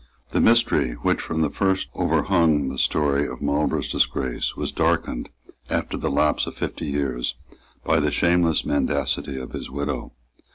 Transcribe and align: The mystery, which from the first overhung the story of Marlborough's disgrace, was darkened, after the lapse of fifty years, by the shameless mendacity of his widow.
The 0.29 0.41
mystery, 0.41 0.93
which 0.93 1.21
from 1.21 1.41
the 1.41 1.51
first 1.51 1.87
overhung 1.95 2.69
the 2.69 2.79
story 2.79 3.27
of 3.27 3.39
Marlborough's 3.39 3.91
disgrace, 3.91 4.55
was 4.57 4.71
darkened, 4.71 5.29
after 5.69 5.95
the 5.95 6.09
lapse 6.09 6.47
of 6.47 6.55
fifty 6.55 6.87
years, 6.87 7.35
by 7.85 7.99
the 7.99 8.09
shameless 8.09 8.65
mendacity 8.65 9.37
of 9.39 9.51
his 9.51 9.69
widow. 9.69 10.13